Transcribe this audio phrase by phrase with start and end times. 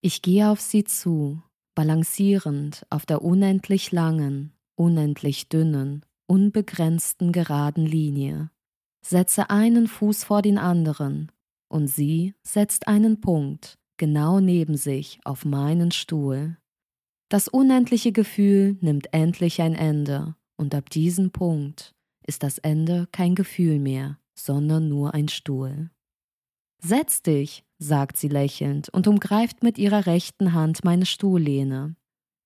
[0.00, 1.42] Ich gehe auf sie zu,
[1.74, 8.50] balancierend auf der unendlich langen, unendlich dünnen, unbegrenzten geraden Linie,
[9.02, 11.32] setze einen Fuß vor den anderen,
[11.68, 16.56] und sie setzt einen Punkt genau neben sich auf meinen Stuhl.
[17.28, 21.94] Das unendliche Gefühl nimmt endlich ein Ende, und ab diesem Punkt
[22.26, 25.90] ist das Ende kein Gefühl mehr, sondern nur ein Stuhl.
[26.82, 31.96] Setz dich, sagt sie lächelnd und umgreift mit ihrer rechten Hand meine Stuhllehne.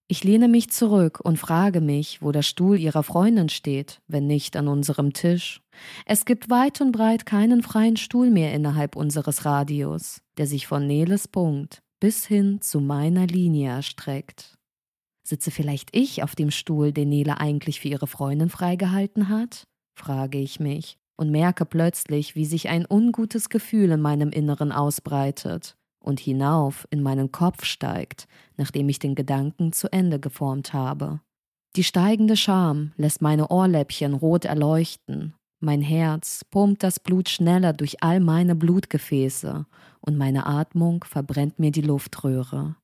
[0.08, 4.56] Ich lehne mich zurück und frage mich, wo der Stuhl ihrer Freundin steht, wenn nicht
[4.56, 5.62] an unserem Tisch.
[6.04, 10.86] Es gibt weit und breit keinen freien Stuhl mehr innerhalb unseres Radius, der sich von
[10.86, 14.58] Neles Punkt bis hin zu meiner Linie erstreckt.
[15.22, 19.64] Sitze vielleicht ich auf dem Stuhl, den Nele eigentlich für ihre Freundin freigehalten hat?
[19.94, 25.76] frage ich mich und merke plötzlich, wie sich ein ungutes Gefühl in meinem Inneren ausbreitet
[26.02, 31.20] und hinauf in meinen Kopf steigt, nachdem ich den Gedanken zu Ende geformt habe.
[31.76, 38.02] Die steigende Scham lässt meine Ohrläppchen rot erleuchten, mein Herz pumpt das Blut schneller durch
[38.02, 39.66] all meine Blutgefäße
[40.00, 42.76] und meine Atmung verbrennt mir die Luftröhre.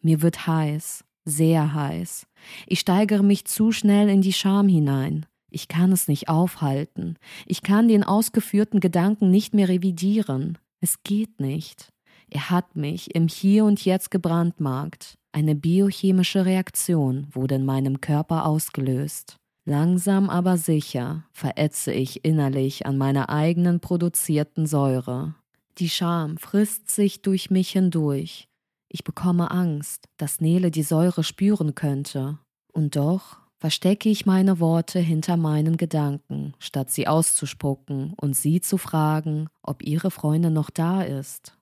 [0.00, 2.28] Mir wird heiß, sehr heiß.
[2.68, 5.26] Ich steigere mich zu schnell in die Scham hinein.
[5.50, 7.16] Ich kann es nicht aufhalten.
[7.46, 10.58] Ich kann den ausgeführten Gedanken nicht mehr revidieren.
[10.80, 11.92] Es geht nicht.
[12.28, 15.14] Er hat mich im Hier und Jetzt gebrandmarkt.
[15.32, 19.36] Eine biochemische Reaktion wurde in meinem Körper ausgelöst.
[19.64, 25.34] Langsam aber sicher verätze ich innerlich an meiner eigenen produzierten Säure.
[25.78, 28.48] Die Scham frisst sich durch mich hindurch.
[28.88, 32.38] Ich bekomme Angst, dass Nele die Säure spüren könnte.
[32.72, 38.78] Und doch verstecke ich meine Worte hinter meinen Gedanken, statt sie auszuspucken und sie zu
[38.78, 41.56] fragen, ob ihre Freundin noch da ist.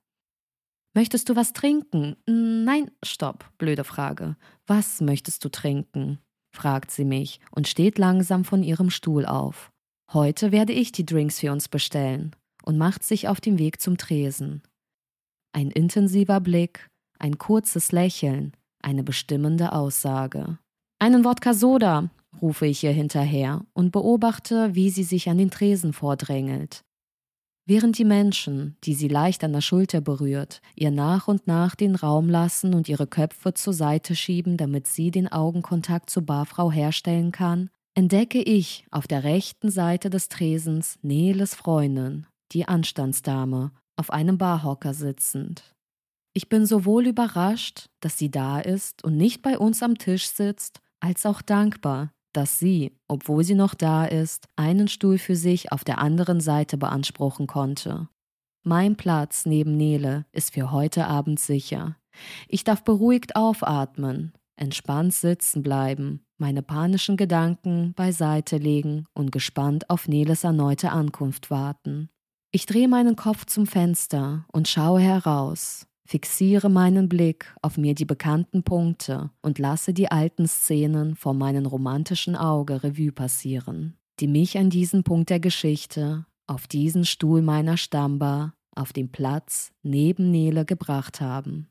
[0.95, 2.15] Möchtest du was trinken?
[2.25, 4.37] Nein, stopp, blöde Frage.
[4.65, 6.19] Was möchtest du trinken?
[6.51, 9.71] fragt sie mich und steht langsam von ihrem Stuhl auf.
[10.11, 13.97] Heute werde ich die Drinks für uns bestellen und macht sich auf den Weg zum
[13.97, 14.63] Tresen.
[15.53, 16.87] Ein intensiver Blick,
[17.19, 20.57] ein kurzes Lächeln, eine bestimmende Aussage.
[21.01, 22.09] Einen Wodka Soda,
[22.41, 26.83] rufe ich ihr hinterher und beobachte, wie sie sich an den Tresen vordrängelt.
[27.65, 31.95] Während die Menschen, die sie leicht an der Schulter berührt, ihr nach und nach den
[31.95, 37.31] Raum lassen und ihre Köpfe zur Seite schieben, damit sie den Augenkontakt zur Barfrau herstellen
[37.31, 44.37] kann, entdecke ich auf der rechten Seite des Tresens Neles Freundin, die Anstandsdame, auf einem
[44.37, 45.63] Barhocker sitzend.
[46.33, 50.81] Ich bin sowohl überrascht, dass sie da ist und nicht bei uns am Tisch sitzt,
[50.99, 55.83] als auch dankbar, dass sie, obwohl sie noch da ist, einen Stuhl für sich auf
[55.83, 58.07] der anderen Seite beanspruchen konnte.
[58.63, 61.95] Mein Platz neben Nele ist für heute Abend sicher.
[62.47, 70.07] Ich darf beruhigt aufatmen, entspannt sitzen bleiben, meine panischen Gedanken beiseite legen und gespannt auf
[70.07, 72.09] Neles erneute Ankunft warten.
[72.51, 78.05] Ich drehe meinen Kopf zum Fenster und schaue heraus, fixiere meinen Blick auf mir die
[78.05, 84.57] bekannten Punkte und lasse die alten Szenen vor meinem romantischen Auge Revue passieren, die mich
[84.57, 90.65] an diesen Punkt der Geschichte, auf diesen Stuhl meiner Stammbar, auf den Platz neben Nele
[90.65, 91.67] gebracht haben.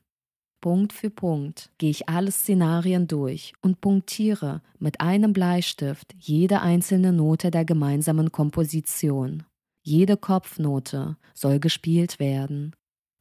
[0.61, 7.11] Punkt für Punkt gehe ich alle Szenarien durch und punktiere mit einem Bleistift jede einzelne
[7.11, 9.43] Note der gemeinsamen Komposition.
[9.81, 12.73] Jede Kopfnote soll gespielt werden,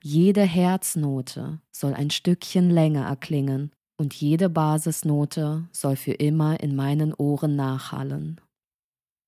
[0.02, 7.12] jede Herznote soll ein Stückchen länger erklingen und jede Basisnote soll für immer in meinen
[7.12, 8.40] Ohren nachhallen.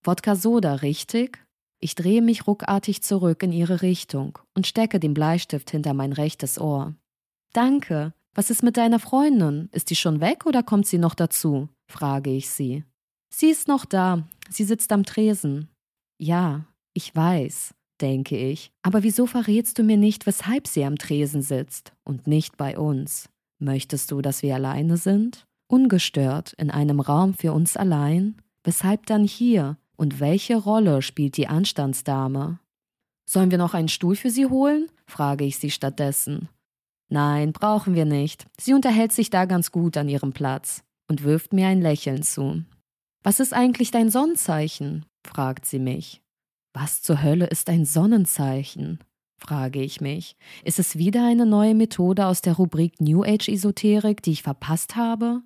[0.05, 1.45] Wodka Soda, richtig?
[1.81, 6.61] Ich drehe mich ruckartig zurück in ihre Richtung und stecke den Bleistift hinter mein rechtes
[6.61, 6.95] Ohr.
[7.53, 8.13] Danke.
[8.35, 9.69] Was ist mit deiner Freundin?
[9.73, 11.69] Ist die schon weg oder kommt sie noch dazu?
[11.91, 12.85] frage ich sie.
[13.35, 14.29] Sie ist noch da.
[14.49, 15.69] Sie sitzt am Tresen.
[16.19, 16.65] Ja,
[16.95, 18.73] ich weiß denke ich.
[18.83, 23.29] Aber wieso verrätst du mir nicht, weshalb sie am Tresen sitzt und nicht bei uns?
[23.59, 25.47] Möchtest du, dass wir alleine sind?
[25.69, 28.37] Ungestört in einem Raum für uns allein?
[28.65, 29.77] Weshalb dann hier?
[29.97, 32.59] Und welche Rolle spielt die Anstandsdame?
[33.29, 34.89] Sollen wir noch einen Stuhl für sie holen?
[35.07, 36.49] frage ich sie stattdessen.
[37.09, 38.47] Nein, brauchen wir nicht.
[38.59, 42.65] Sie unterhält sich da ganz gut an ihrem Platz und wirft mir ein Lächeln zu.
[43.23, 45.05] Was ist eigentlich dein Sonnenzeichen?
[45.27, 46.23] fragt sie mich.
[46.73, 49.01] Was zur Hölle ist ein Sonnenzeichen?
[49.37, 50.37] frage ich mich.
[50.65, 54.97] Ist es wieder eine neue Methode aus der Rubrik New Age Esoterik, die ich verpasst
[54.97, 55.41] habe?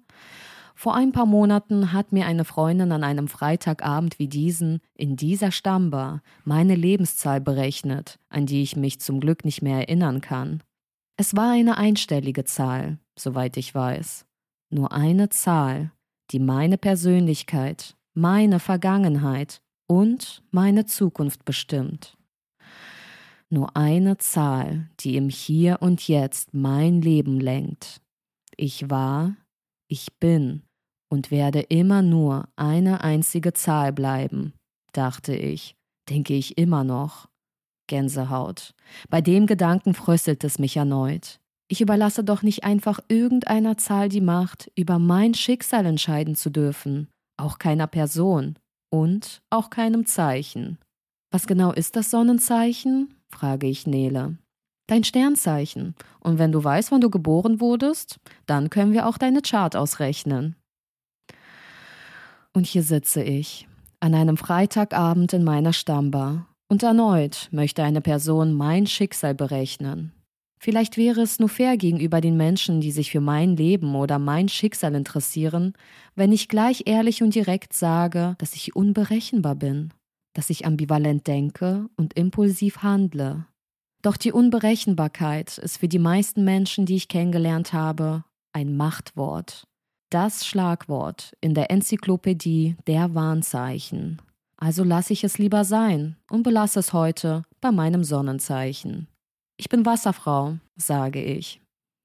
[0.75, 5.53] Vor ein paar Monaten hat mir eine Freundin an einem Freitagabend wie diesen in dieser
[5.53, 10.63] Stammbar meine Lebenszahl berechnet, an die ich mich zum Glück nicht mehr erinnern kann.
[11.17, 14.27] Es war eine einstellige Zahl, soweit ich weiß.
[14.71, 15.93] Nur eine Zahl,
[16.33, 22.17] die meine Persönlichkeit, meine Vergangenheit und meine Zukunft bestimmt.
[23.51, 28.01] Nur eine Zahl, die im Hier und Jetzt mein Leben lenkt.
[28.57, 29.37] Ich war,
[29.89, 30.63] ich bin
[31.09, 34.55] und werde immer nur eine einzige Zahl bleiben,
[34.93, 35.77] dachte ich,
[36.09, 37.29] denke ich immer noch.
[37.87, 38.75] Gänsehaut.
[39.11, 41.39] Bei dem Gedanken fröstelt es mich erneut.
[41.69, 47.09] Ich überlasse doch nicht einfach irgendeiner Zahl die Macht, über mein Schicksal entscheiden zu dürfen,
[47.37, 48.57] auch keiner Person
[48.95, 50.79] und auch keinem Zeichen.
[51.33, 53.13] Was genau ist das Sonnenzeichen?
[53.29, 54.39] frage ich Nele.
[54.87, 55.97] Dein Sternzeichen.
[56.21, 60.55] Und wenn du weißt, wann du geboren wurdest, dann können wir auch deine Chart ausrechnen.
[62.53, 63.67] Und hier sitze ich,
[63.99, 66.47] an einem Freitagabend in meiner Stammbar.
[66.69, 70.13] Und erneut möchte eine Person mein Schicksal berechnen.
[70.65, 74.49] Vielleicht wäre es nur fair gegenüber den Menschen, die sich für mein Leben oder mein
[74.49, 75.75] Schicksal interessieren,
[76.15, 79.93] wenn ich gleich ehrlich und direkt sage, dass ich unberechenbar bin,
[80.33, 83.45] dass ich ambivalent denke und impulsiv handle.
[84.01, 88.25] Doch die Unberechenbarkeit ist für die meisten Menschen, die ich kennengelernt habe,
[88.55, 89.65] ein Machtwort.
[90.09, 94.23] Das Schlagwort in der Enzyklopädie der Warnzeichen.
[94.57, 99.09] Also lasse ich es lieber sein und belasse es heute bei meinem Sonnenzeichen.
[99.57, 101.61] Ich bin Wasserfrau, sage ich.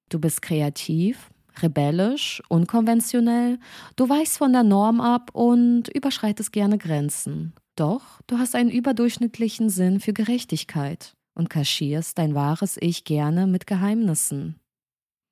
[0.10, 1.32] Du bist kreativ,
[1.62, 3.60] rebellisch, unkonventionell,
[3.96, 7.54] du weichst von der Norm ab und überschreitest gerne Grenzen.
[7.76, 13.66] Doch du hast einen überdurchschnittlichen Sinn für Gerechtigkeit und kaschierst dein wahres Ich gerne mit
[13.66, 14.60] Geheimnissen.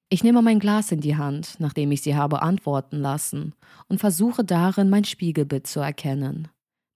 [0.09, 3.53] Ich nehme mein Glas in die Hand, nachdem ich sie habe antworten lassen,
[3.89, 6.47] und versuche darin mein Spiegelbild zu erkennen.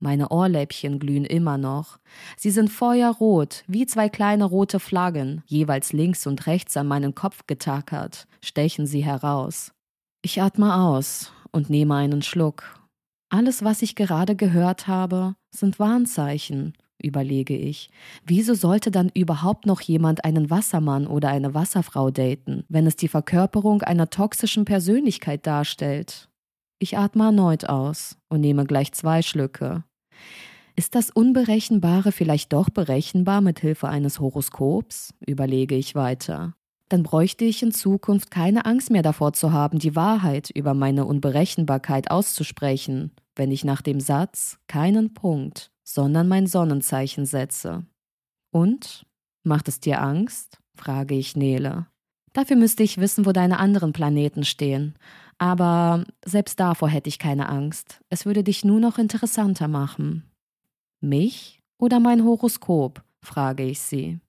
[0.04, 2.00] Meine Ohrläppchen glühen immer noch.
[2.36, 7.46] Sie sind feuerrot, wie zwei kleine rote Flaggen, jeweils links und rechts an meinen Kopf
[7.46, 9.72] getackert, stechen sie heraus.
[10.24, 12.64] Ich atme aus und nehme einen Schluck.
[13.30, 17.92] Alles, was ich gerade gehört habe, sind Warnzeichen, überlege ich.
[18.26, 23.08] Wieso sollte dann überhaupt noch jemand einen Wassermann oder eine Wasserfrau daten, wenn es die
[23.08, 26.28] Verkörperung einer toxischen Persönlichkeit darstellt?
[26.80, 29.84] Ich atme erneut aus und nehme gleich zwei Schlücke.
[30.76, 35.14] Ist das Unberechenbare vielleicht doch berechenbar mit Hilfe eines Horoskops?
[35.26, 36.54] überlege ich weiter.
[36.90, 41.06] Dann bräuchte ich in Zukunft keine Angst mehr davor zu haben, die Wahrheit über meine
[41.06, 47.86] Unberechenbarkeit auszusprechen, wenn ich nach dem Satz keinen Punkt, sondern mein Sonnenzeichen setze.
[48.52, 49.06] Und?
[49.44, 50.60] Macht es dir Angst?
[50.76, 51.88] frage ich Nele.
[52.34, 54.96] Dafür müsste ich wissen, wo deine anderen Planeten stehen.
[55.42, 58.00] Aber selbst davor hätte ich keine Angst.
[58.10, 60.30] Es würde dich nur noch interessanter machen.
[61.02, 63.04] Mich oder mein Horoskop?
[63.24, 64.20] frage ich sie.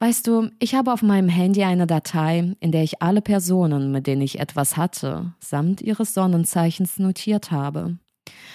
[0.00, 4.06] Weißt du, ich habe auf meinem Handy eine Datei, in der ich alle Personen, mit
[4.06, 7.96] denen ich etwas hatte, samt ihres Sonnenzeichens notiert habe.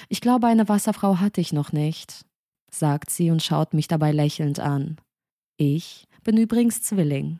[0.09, 2.23] Ich glaube, eine Wasserfrau hatte ich noch nicht,
[2.69, 4.97] sagt sie und schaut mich dabei lächelnd an.
[5.57, 7.39] Ich bin übrigens Zwilling.